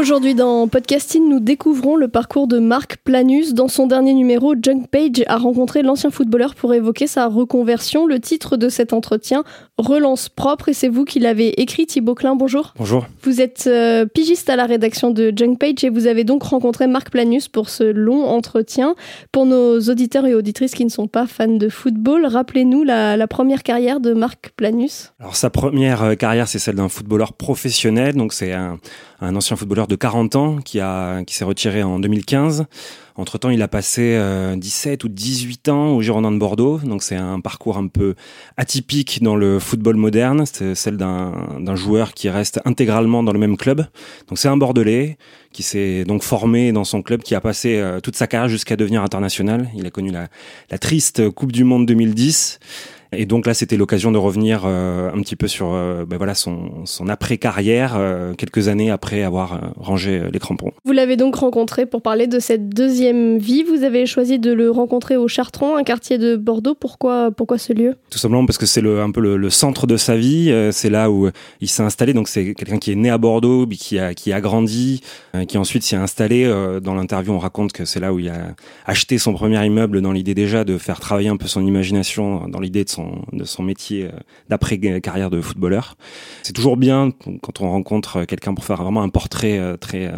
[0.00, 3.52] Aujourd'hui dans Podcasting, nous découvrons le parcours de Marc Planus.
[3.52, 8.06] Dans son dernier numéro, Junk Page a rencontré l'ancien footballeur pour évoquer sa reconversion.
[8.06, 9.44] Le titre de cet entretien,
[9.76, 12.34] Relance propre, et c'est vous qui l'avez écrit, Thibaut Klein.
[12.34, 12.72] Bonjour.
[12.78, 13.06] Bonjour.
[13.22, 16.86] Vous êtes euh, pigiste à la rédaction de Junk Page et vous avez donc rencontré
[16.86, 18.94] Marc Planus pour ce long entretien.
[19.32, 23.26] Pour nos auditeurs et auditrices qui ne sont pas fans de football, rappelez-nous la, la
[23.26, 25.12] première carrière de Marc Planus.
[25.18, 28.78] Alors sa première euh, carrière, c'est celle d'un footballeur professionnel, donc c'est un,
[29.22, 32.66] un ancien footballeur de 40 ans qui, a, qui s'est retiré en 2015.
[33.16, 36.78] Entre-temps, il a passé euh, 17 ou 18 ans au Girondin de Bordeaux.
[36.78, 38.14] Donc c'est un parcours un peu
[38.56, 40.44] atypique dans le football moderne.
[40.50, 43.84] C'est celle d'un joueur qui reste intégralement dans le même club.
[44.28, 45.18] Donc c'est un Bordelais
[45.52, 48.76] qui s'est donc formé dans son club, qui a passé euh, toute sa carrière jusqu'à
[48.76, 49.68] devenir international.
[49.74, 50.28] Il a connu la,
[50.70, 52.60] la triste Coupe du Monde 2010.
[53.12, 56.34] Et donc là, c'était l'occasion de revenir euh, un petit peu sur euh, ben voilà
[56.34, 60.70] son, son après-carrière, euh, quelques années après avoir euh, rangé les crampons.
[60.84, 63.64] Vous l'avez donc rencontré pour parler de cette deuxième vie.
[63.64, 66.76] Vous avez choisi de le rencontrer au Chartron, un quartier de Bordeaux.
[66.76, 67.96] Pourquoi, pourquoi ce lieu?
[68.10, 70.54] Tout simplement parce que c'est le, un peu le, le, centre de sa vie.
[70.70, 71.28] c'est là où
[71.60, 72.12] il s'est installé.
[72.14, 75.00] Donc c'est quelqu'un qui est né à Bordeaux, qui a, qui a grandi,
[75.48, 76.48] qui ensuite s'est installé.
[76.82, 78.54] dans l'interview, on raconte que c'est là où il a
[78.86, 82.60] acheté son premier immeuble dans l'idée déjà de faire travailler un peu son imagination, dans
[82.60, 82.99] l'idée de son
[83.32, 84.08] de son métier
[84.48, 85.96] d'après carrière de footballeur.
[86.42, 87.10] C'est toujours bien
[87.42, 90.12] quand on rencontre quelqu'un pour faire vraiment un portrait très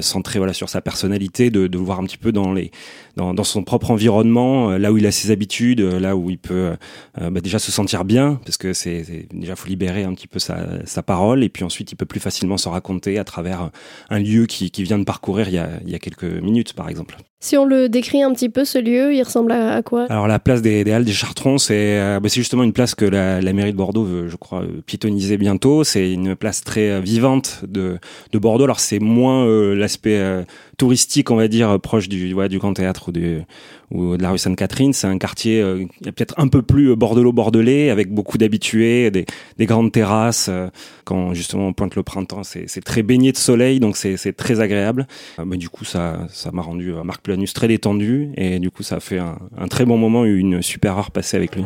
[0.00, 2.70] centré voilà sur sa personnalité, de, de voir un petit peu dans les
[3.16, 6.76] dans, son propre environnement, là où il a ses habitudes, là où il peut
[7.20, 10.38] euh, bah déjà se sentir bien, parce que c'est déjà faut libérer un petit peu
[10.38, 13.70] sa, sa, parole, et puis ensuite il peut plus facilement se raconter à travers
[14.10, 16.74] un lieu qui, qui vient de parcourir il y, a, il y a quelques minutes
[16.74, 17.16] par exemple.
[17.40, 20.06] Si on le décrit un petit peu, ce lieu, il ressemble à, quoi?
[20.10, 23.40] Alors la place des, Halles des Chartrons, c'est euh, bah, justement une place que la,
[23.52, 25.84] mairie de Bordeaux veut, je crois, piétoniser bientôt.
[25.84, 27.98] C'est une place très vivante de,
[28.32, 28.64] de Bordeaux.
[28.64, 30.42] Alors c'est moins euh, l'aspect euh,
[30.78, 33.40] touristique, on va dire, proche du, ouais, du Grand Théâtre ou, du,
[33.90, 34.92] ou de la rue Sainte-Catherine.
[34.94, 39.26] C'est un quartier euh, peut-être un peu plus bordelot-bordelais, avec beaucoup d'habitués, des,
[39.58, 40.46] des, grandes terrasses.
[40.48, 40.68] Euh,
[41.04, 45.06] quand justement on pointe le printemps, c'est très baigné de soleil, donc c'est très agréable.
[45.38, 48.82] Euh, mais du coup, ça ça m'a rendu Marc Planus très détendu, et du coup,
[48.82, 51.64] ça a fait un, un très bon moment, une super heure passée avec lui.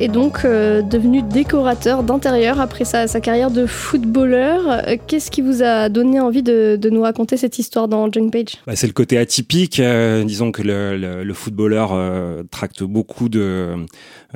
[0.00, 4.82] Est donc euh, devenu décorateur d'intérieur après sa, carrière de footballeur.
[5.06, 8.56] Qu'est-ce qui vous a donné envie de, nous raconter cette histoire dans Junk Page?
[8.66, 9.80] Bah, C'est le côté atypique.
[9.80, 13.76] Euh, disons que le, le, le footballeur euh, tracte beaucoup de,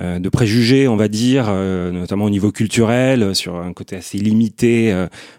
[0.01, 4.93] euh, préjugés, on va dire, euh, notamment au niveau culturel, sur un côté assez limité,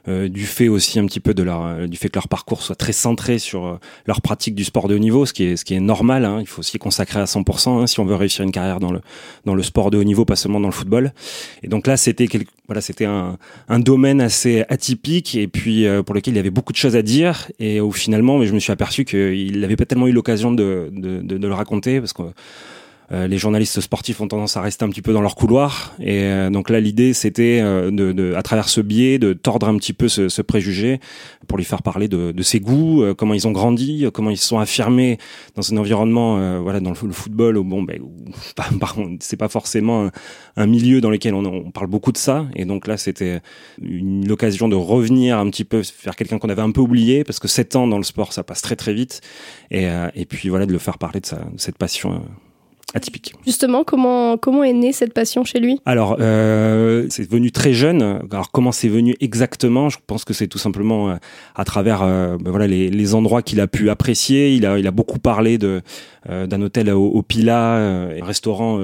[0.08, 3.40] euh, du fait aussi un petit peu du fait que leur parcours soit très centré
[3.40, 6.26] sur leur pratique du sport de haut niveau, ce qui est, ce qui est normal.
[6.26, 6.40] Hein.
[6.42, 9.02] Il faut s'y consacrer à 100% hein, si on veut réussir une carrière dans le,
[9.46, 11.14] dans le sport de niveau, pas seulement dans le football.
[11.64, 12.28] Et donc là, c'était
[12.68, 13.38] voilà, c'était un,
[13.68, 16.96] un domaine assez atypique et puis euh, pour lequel il y avait beaucoup de choses
[16.96, 17.50] à dire.
[17.60, 20.90] Et où finalement, mais je me suis aperçu qu'il n'avait pas tellement eu l'occasion de,
[20.92, 22.24] de, de, de, le raconter parce que
[23.12, 25.96] les journalistes sportifs ont tendance à rester un petit peu dans leur couloir.
[26.00, 29.94] Et donc là, l'idée, c'était de, de, à travers ce biais, de tordre un petit
[29.94, 31.00] peu ce, ce préjugé
[31.48, 34.46] pour lui faire parler de, de ses goûts, comment ils ont grandi, comment ils se
[34.46, 35.18] sont affirmés
[35.56, 37.58] dans un environnement, voilà, dans le, football.
[37.58, 38.00] Où, bon, ben,
[39.20, 40.10] c'est pas forcément
[40.56, 42.46] un, milieu dans lequel on, on, parle beaucoup de ça.
[42.56, 43.42] Et donc là, c'était
[43.82, 47.40] une occasion de revenir un petit peu, faire quelqu'un qu'on avait un peu oublié, parce
[47.40, 49.22] que sept ans dans le sport, ça passe très très vite.
[49.72, 52.22] Et, et puis voilà, de le faire parler de, sa, de cette passion
[52.94, 53.34] atypique.
[53.46, 55.80] Justement, comment, comment est née cette passion chez lui?
[55.86, 58.22] Alors, euh, c'est venu très jeune.
[58.32, 59.90] Alors, comment c'est venu exactement?
[59.90, 61.16] Je pense que c'est tout simplement euh,
[61.56, 64.54] à travers euh, ben voilà, les, les endroits qu'il a pu apprécier.
[64.54, 65.82] Il a, il a beaucoup parlé de,
[66.28, 68.80] d'un hôtel au, au Pila, un restaurant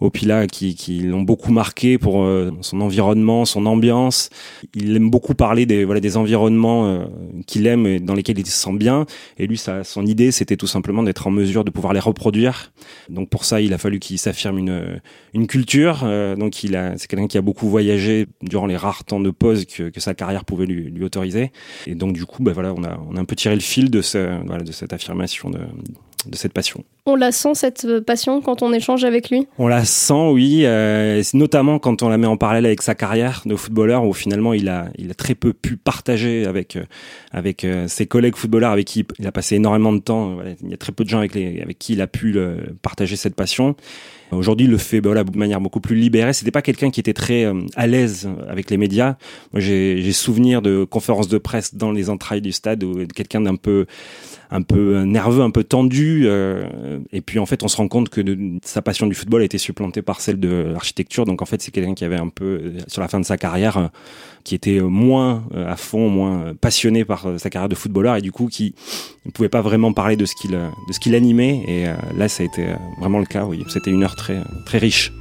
[0.00, 2.26] au Pila qui, qui l'ont beaucoup marqué pour
[2.62, 4.30] son environnement, son ambiance.
[4.74, 7.04] Il aime beaucoup parler des, voilà, des environnements
[7.46, 9.06] qu'il aime et dans lesquels il se sent bien.
[9.38, 12.72] Et lui, sa, son idée, c'était tout simplement d'être en mesure de pouvoir les reproduire.
[13.08, 15.00] Donc, pour ça, il a fallu qu'il s'affirme une,
[15.34, 16.00] une culture.
[16.04, 19.30] Euh, donc, il a, c'est quelqu'un qui a beaucoup voyagé durant les rares temps de
[19.30, 21.52] pause que, que sa carrière pouvait lui, lui, autoriser.
[21.86, 23.90] Et donc, du coup, bah, voilà, on a, on a un peu tiré le fil
[23.90, 25.60] de, ce, voilà, de cette affirmation de,
[26.26, 26.84] de cette passion.
[27.06, 29.46] On la sent cette passion quand on échange avec lui?
[29.58, 33.42] On la sent, oui, euh, notamment quand on la met en parallèle avec sa carrière
[33.46, 36.84] de footballeur où finalement il a, il a très peu pu partager avec, euh,
[37.32, 40.34] avec euh, ses collègues footballeurs avec qui il a passé énormément de temps.
[40.34, 42.36] Voilà, il y a très peu de gens avec, les, avec qui il a pu
[42.82, 43.74] partager cette passion.
[44.32, 46.32] Aujourd'hui, il le fait bah, voilà, de manière beaucoup plus libérée.
[46.32, 49.16] C'était pas quelqu'un qui était très euh, à l'aise avec les médias.
[49.52, 53.56] Moi, j'ai souvenir de conférences de presse dans les entrailles du stade où quelqu'un d'un
[53.56, 53.86] peu
[54.52, 56.22] un peu nerveux, un peu tendu.
[56.24, 58.20] Euh, et puis en fait, on se rend compte que
[58.64, 61.24] sa passion du football a été supplantée par celle de l'architecture.
[61.24, 63.36] Donc en fait, c'est quelqu'un qui avait un peu, euh, sur la fin de sa
[63.36, 63.90] carrière,
[64.42, 68.46] qui était moins à fond, moins passionné par sa carrière de footballeur et du coup
[68.46, 68.74] qui
[69.26, 71.62] ne pouvait pas vraiment parler de ce qu'il de ce qu'il animait.
[71.68, 71.84] Et
[72.16, 72.64] là, ça a été
[72.98, 73.44] vraiment le cas.
[73.44, 75.12] Oui, c'était une heure très très riche.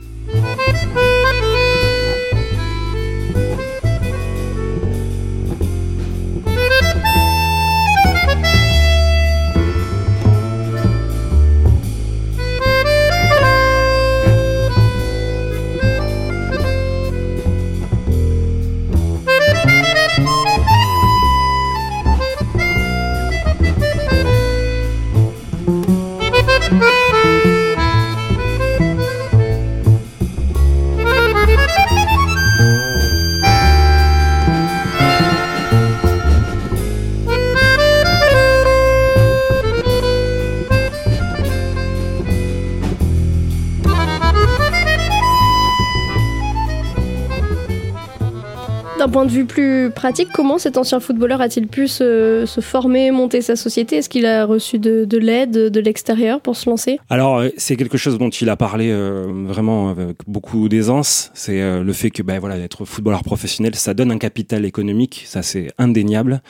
[49.10, 53.42] D'un point de vue plus pratique, comment cet ancien footballeur a-t-il pu se, former, monter
[53.42, 53.96] sa société?
[53.96, 57.00] Est-ce qu'il a reçu de, l'aide de l'extérieur pour se lancer?
[57.10, 61.32] Alors, euh, c'est quelque chose dont il a parlé euh, vraiment avec beaucoup d'aisance.
[61.34, 65.24] C'est euh, le fait que, ben voilà, être footballeur professionnel, ça donne un capital économique,
[65.26, 66.44] ça c'est indéniable,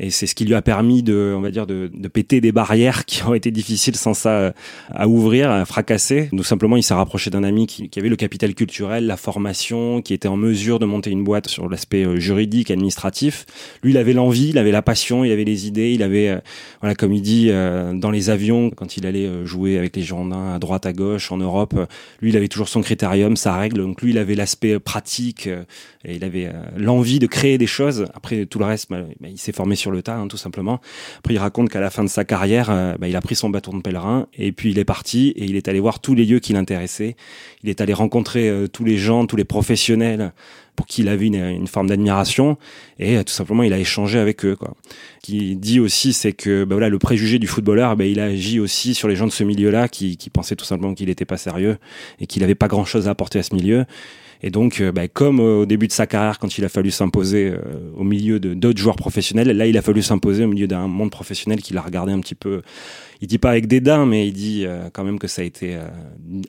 [0.00, 3.04] et c'est ce qui lui a permis de, on va dire, de, péter des barrières
[3.04, 4.54] qui auraient été difficiles sans ça
[4.90, 6.30] à ouvrir, à fracasser.
[6.34, 10.14] Tout simplement, il s'est rapproché d'un ami qui avait le capital culturel, la formation, qui
[10.14, 13.46] était en mesure de monter une boîte sur l'aspect euh, juridique, administratif.
[13.82, 16.38] Lui, il avait l'envie, il avait la passion, il avait les idées, il avait, euh,
[16.80, 20.54] voilà, comme il dit, euh, dans les avions, quand il allait jouer avec les Girondins
[20.54, 21.74] à droite, à gauche, en Europe,
[22.20, 23.78] lui, il avait toujours son critérium, sa règle.
[23.78, 25.46] Donc lui, il avait l'aspect pratique
[26.04, 28.06] et il avait l'envie de créer des choses.
[28.14, 30.80] Après, tout le reste, bah, bah, il s'est formé sur le tas, hein, tout simplement.
[31.18, 33.76] Après, il raconte qu'à la fin de sa carrière, bah, il a pris son bâton
[33.76, 36.40] de pèlerin et puis il est parti et il est allé voir tous les lieux
[36.40, 37.16] qui l'intéressaient.
[37.62, 40.32] Il est allé rencontrer tous les gens, tous les professionnels
[40.76, 42.56] pour qui il avait une, forme d'admiration
[42.98, 44.74] et euh, tout simplement il a échangé avec eux quoi.
[45.22, 48.94] Qui dit aussi c'est que bah, voilà le préjugé du footballeur bah, il agit aussi
[48.94, 51.78] sur les gens de ce milieu-là qui, qui pensaient tout simplement qu'il n'était pas sérieux
[52.20, 53.86] et qu'il n'avait pas grand-chose à apporter à ce milieu.
[54.42, 57.48] Et donc, euh, bah, comme au début de sa carrière, quand il a fallu s'imposer
[57.48, 57.58] euh,
[57.96, 61.10] au milieu de d'autres joueurs professionnels, là, il a fallu s'imposer au milieu d'un monde
[61.10, 62.62] professionnel qui l'a regardé un petit peu
[63.20, 65.74] il dit pas avec dédain, mais il dit euh, quand même que ça a été
[65.74, 65.86] euh,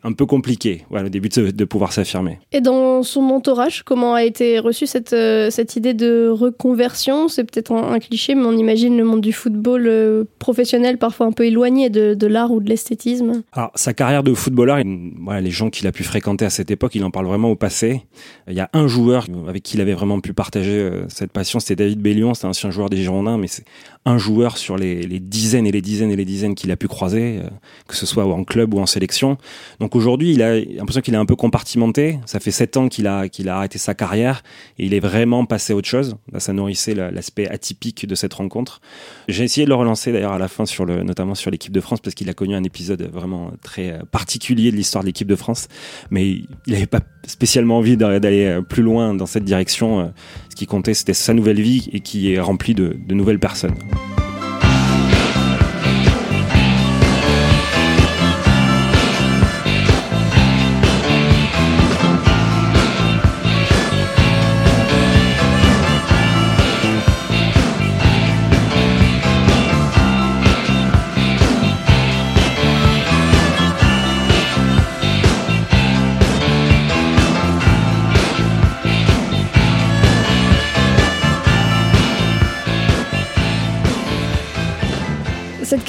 [0.03, 2.39] un peu compliqué, voilà, au début de, pouvoir s'affirmer.
[2.51, 7.27] Et dans son entourage, comment a été reçue cette, euh, cette idée de reconversion?
[7.27, 11.45] C'est peut-être un, cliché, mais on imagine le monde du football professionnel parfois un peu
[11.45, 13.43] éloigné de, de l'art ou de l'esthétisme.
[13.53, 14.77] Alors, sa carrière de footballeur,
[15.19, 17.55] voilà, les gens qu'il a pu fréquenter à cette époque, il en parle vraiment au
[17.55, 17.76] passé.
[17.83, 21.75] Il y a un joueur avec qui il avait vraiment pu partager cette passion, c'était
[21.75, 23.65] David Bellion, c'est un ancien joueur des Girondins, mais c'est
[24.07, 27.39] un joueur sur les, dizaines et les dizaines et les dizaines qu'il a pu croiser,
[27.39, 27.49] euh,
[27.89, 29.37] que ce soit en club ou en sélection.
[29.81, 32.17] Donc aujourd'hui, il a l'impression qu'il est un peu compartimenté.
[32.25, 34.43] Ça fait sept ans qu'il a, qu'il a arrêté sa carrière
[34.79, 36.15] et il est vraiment passé à autre chose.
[36.37, 38.79] Ça nourrissait l'aspect atypique de cette rencontre.
[39.27, 41.81] J'ai essayé de le relancer d'ailleurs à la fin, sur le, notamment sur l'équipe de
[41.81, 45.27] France, parce qu'il a connu un épisode vraiment très euh, particulier de l'histoire de l'équipe
[45.27, 45.67] de France.
[46.11, 50.13] Mais il n'avait pas spécialement envie d'aller euh, plus loin dans cette direction.
[50.57, 53.75] Qui comptait, c'était sa nouvelle vie et qui est remplie de, de nouvelles personnes.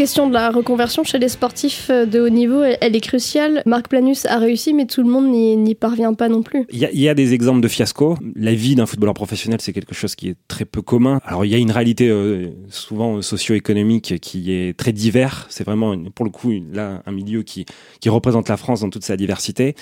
[0.09, 3.63] Question de la reconversion chez les sportifs euh, de haut niveau, elle, est cruciale.
[3.67, 6.65] Marc Planus a réussi, mais tout le monde n'y parvient pas non plus.
[6.73, 8.17] Il y, a des exemples de fiasco.
[8.35, 11.21] La vie d'un footballeur professionnel, c'est quelque chose qui est très peu commun.
[11.27, 15.45] Alors il y a une réalité euh, souvent socio-économique qui est très divers.
[15.51, 17.67] C'est vraiment, pour le coup, là, un milieu qui
[18.07, 19.75] représente la France dans toute sa diversité.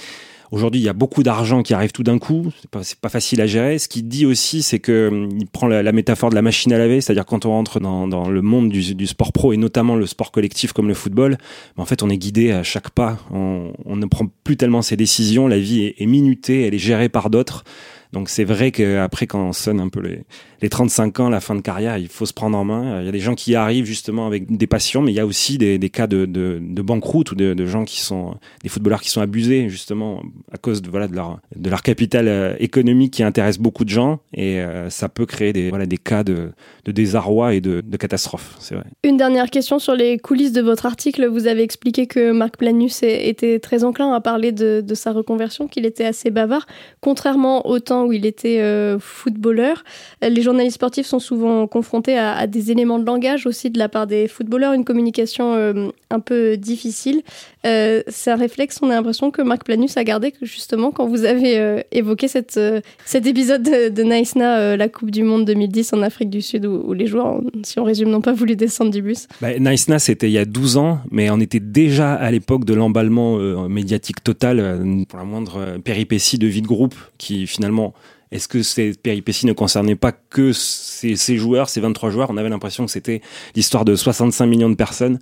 [0.50, 2.52] Aujourd'hui, il y a beaucoup d'argent qui arrive tout d'un coup.
[2.60, 3.78] C'est pas, pas facile à gérer.
[3.78, 6.78] Ce qu'il dit aussi, c'est que hum, il prend la, métaphore de la machine à
[6.78, 10.32] laver, c'est-à-dire quand on rentre dans, le monde du, sport pro et notamment le sport
[10.32, 11.38] collectif comme le football,
[11.76, 13.18] ben, en fait, on est guidé à chaque pas.
[13.32, 15.48] On, ne prend plus tellement ses décisions.
[15.48, 17.64] La vie est minutée, elle est gérée par d'autres.
[18.12, 20.24] Donc c'est vrai qu'après, quand on sonne un peu les,
[20.62, 22.94] les 35 ans, la fin de carrière, il faut se prendre en main.
[22.94, 25.20] Euh, il y a des gens qui arrivent justement avec des passions, mais il y
[25.20, 28.30] a aussi des, des cas de, de, de banqueroute ou de, de, gens qui sont
[28.30, 30.22] euh, des footballeurs qui sont abusés justement
[30.52, 33.90] à cause de voilà de leur de leur capital euh, économique qui intéresse beaucoup de
[33.90, 36.50] gens et ça peut créer des voilà des cas de,
[36.84, 38.56] de désarroi et de, de catastrophe.
[38.58, 38.84] C'est vrai.
[39.04, 41.26] Une dernière question sur les coulisses de votre article.
[41.26, 45.68] Vous avez expliqué que Marc Planus était très enclin à parler de, de sa reconversion,
[45.68, 46.66] qu'il était assez bavard,
[47.00, 49.84] contrairement autant où il était euh, footballeur.
[50.22, 54.06] Les journalistes sportifs sont souvent confrontés à, des éléments de langage aussi de la part
[54.06, 57.22] des footballeurs, une communication euh, un peu difficile.
[57.66, 61.06] Euh, C'est un réflexe, on a l'impression que Marc Planus a gardé que justement quand
[61.06, 62.60] vous avez évoqué cette,
[63.04, 66.92] cet épisode de, de Naïsna, la Coupe du Monde 2010 en Afrique du Sud, où,
[66.92, 69.26] les joueurs, si on résume, n'ont pas voulu descendre du bus.
[69.40, 72.74] Bah, Naïsna, c'était il y a 12 ans, mais on était déjà à l'époque de
[72.74, 73.38] l'emballement
[73.68, 77.85] médiatique total pour la moindre péripétie de vie de groupe qui finalement
[78.32, 82.30] est-ce que ces péripéties ne concernaient pas que ces, joueurs, ces 23 joueurs?
[82.30, 83.20] On avait l'impression que c'était
[83.54, 85.20] l'histoire de 65 millions de personnes.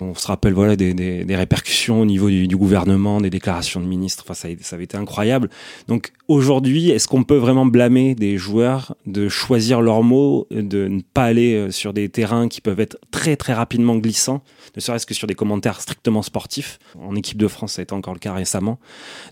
[0.00, 4.24] On se rappelle voilà des, répercussions au niveau du, du, gouvernement, des déclarations de ministres.
[4.26, 5.48] Enfin, ça, ça avait été incroyable.
[5.88, 11.00] Donc aujourd'hui, est-ce qu'on peut vraiment blâmer des joueurs de choisir leurs mots, de ne
[11.02, 14.42] pas aller euh, sur des terrains qui peuvent être très très rapidement glissants,
[14.74, 16.78] ne serait-ce que sur des commentaires strictement sportifs?
[16.98, 18.78] En équipe de France, ça a été encore le cas récemment.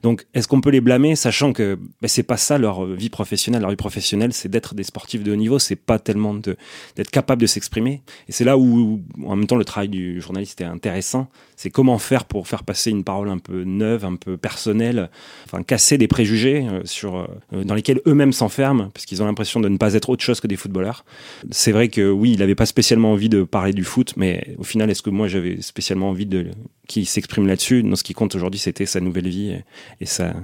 [0.02, 3.62] Donc, est-ce qu'on peut les blâmer, sachant que ben, c'est pas ça leur vie professionnelle?
[3.62, 7.40] Leur vie professionnelle, c'est d'être des sportifs de haut niveau, c'est pas tellement d'être capable
[7.40, 8.02] de s'exprimer.
[8.28, 11.28] Et c'est là où, en même temps, le travail du journaliste est intéressant.
[11.56, 15.10] C'est comment faire pour faire passer une parole un peu neuve, un peu personnelle,
[15.46, 19.60] enfin casser des préjugés euh, sur euh, dans lesquels eux-mêmes s'enferment parce qu'ils ont l'impression
[19.60, 21.04] de ne pas être autre chose que des footballeurs.
[21.50, 24.64] C'est vrai que oui, il n'avait pas spécialement envie de parler du foot, mais au
[24.64, 26.50] final, est-ce que moi j'avais spécialement envie de
[26.88, 27.82] qu'il s'exprime là-dessus?
[27.82, 29.64] Non, ce qui compte aujourd'hui, c'était sa nouvelle vie et,
[30.00, 30.34] et sa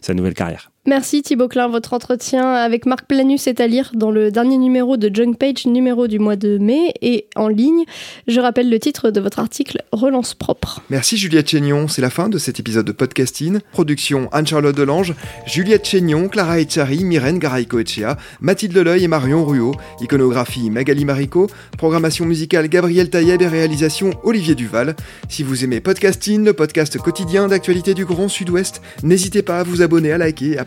[0.00, 0.70] sa nouvelle carrière.
[0.88, 1.66] Merci Thibaut Klein.
[1.66, 5.66] Votre entretien avec Marc Planus est à lire dans le dernier numéro de Junk Page,
[5.66, 7.82] numéro du mois de mai, et en ligne.
[8.28, 10.82] Je rappelle le titre de votre article Relance propre.
[10.88, 11.88] Merci Juliette Chénion.
[11.88, 13.58] C'est la fin de cet épisode de podcasting.
[13.72, 15.14] Production Anne-Charlotte Delange,
[15.44, 19.74] Juliette Chénion, Clara Echari, Myrène Garay-Coetchea, Mathilde Leleuil et Marion Ruot.
[20.00, 21.48] Iconographie Magali Marico.
[21.78, 24.94] Programmation musicale Gabriel Taïeb et réalisation Olivier Duval.
[25.28, 29.82] Si vous aimez podcasting, le podcast quotidien d'actualité du Grand Sud-Ouest, n'hésitez pas à vous
[29.82, 30.64] abonner, à liker à